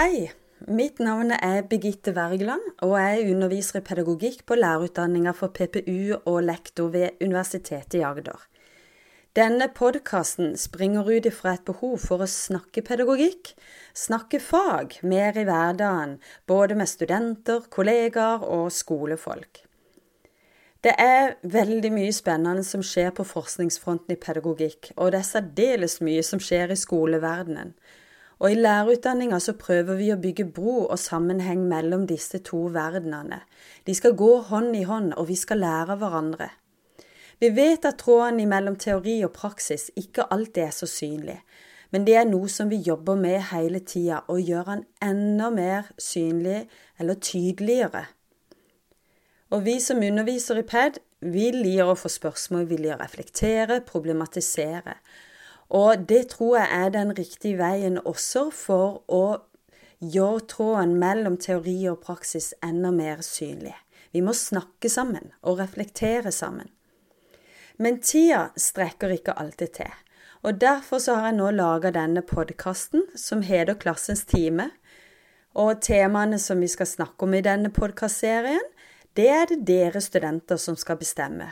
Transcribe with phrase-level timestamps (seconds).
[0.00, 0.30] Hei,
[0.64, 6.38] mitt navn er Birgitte Wergeland, og jeg underviser i pedagogikk på lærerutdanninga for PPU og
[6.46, 8.38] lektor ved Universitetet i Agder.
[9.36, 13.52] Denne podkasten springer ut ifra et behov for å snakke pedagogikk,
[13.92, 16.16] snakke fag mer i hverdagen,
[16.48, 19.66] både med studenter, kollegaer og skolefolk.
[20.80, 26.00] Det er veldig mye spennende som skjer på forskningsfronten i pedagogikk, og det er særdeles
[26.00, 27.76] mye som skjer i skoleverdenen.
[28.40, 33.42] Og i lærerutdanninga så prøver vi å bygge bro og sammenheng mellom disse to verdenene.
[33.84, 36.48] De skal gå hånd i hånd, og vi skal lære hverandre.
[37.40, 41.38] Vi vet at tråden mellom teori og praksis ikke alltid er så synlig,
[41.92, 45.88] men det er noe som vi jobber med hele tida, og gjør den enda mer
[45.98, 46.62] synlig
[47.00, 48.06] eller tydeligere.
[49.50, 53.80] Og vi som underviser i PED, vi liker å få spørsmål, vi liker å reflektere,
[53.88, 54.94] problematisere.
[55.70, 59.24] Og det tror jeg er den riktige veien også for å
[60.00, 63.76] gjøre tråden mellom teori og praksis enda mer synlig.
[64.10, 66.72] Vi må snakke sammen og reflektere sammen.
[67.78, 69.92] Men tida strekker ikke alltid til.
[70.42, 74.70] Og derfor har jeg nå laga denne podkasten som heter Klassens time.
[75.54, 78.64] Og temaene som vi skal snakke om i denne podkastserien,
[79.16, 81.50] det er det dere studenter som skal bestemme.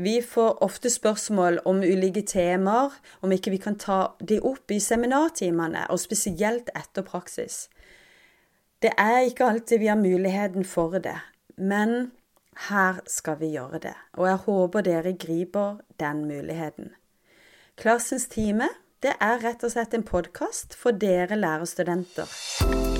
[0.00, 4.78] Vi får ofte spørsmål om ulike temaer, om ikke vi kan ta de opp i
[4.78, 7.64] seminartimene, og spesielt etter praksis.
[8.78, 11.16] Det er ikke alltid vi har muligheten for det,
[11.56, 12.12] men
[12.70, 16.94] her skal vi gjøre det, og jeg håper dere griper den muligheten.
[17.74, 18.70] Klassens time,
[19.02, 22.97] det er rett og slett en podkast for dere lærerstudenter.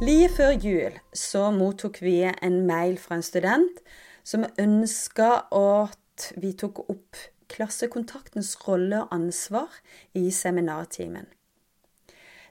[0.00, 3.82] Like før jul så mottok vi en mail fra en student
[4.24, 7.18] som ønska at vi tok opp
[7.52, 9.76] klassekontaktens rolle og ansvar
[10.16, 11.28] i seminartimen.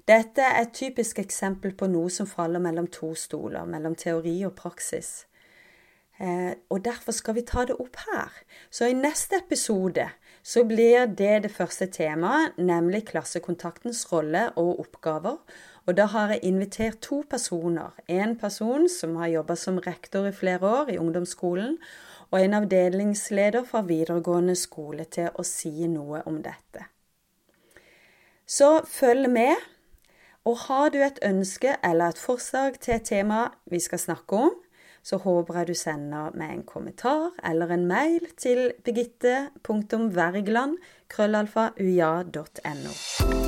[0.06, 4.54] Dette er et typisk eksempel på noe som faller mellom to stoler, mellom teori og
[4.54, 5.26] praksis.
[6.20, 8.34] Eh, og derfor skal vi ta det opp her.
[8.72, 10.10] Så i neste episode
[10.44, 15.38] så blir det det første temaet, nemlig klassekontaktens rolle og oppgaver.
[15.88, 17.96] Og da har jeg invitert to personer.
[18.08, 21.78] En person som har jobba som rektor i flere år i ungdomsskolen,
[22.32, 26.86] og en avdelingsleder fra videregående skole til å si noe om dette.
[28.46, 29.56] Så følg med.
[30.46, 34.54] Og har du et ønske eller et forslag til et tema vi skal snakke om,
[35.04, 40.78] så håper jeg du sender meg en kommentar eller en mail til birgitte.wergeland
[41.10, 43.39] krøllalfa uia.no.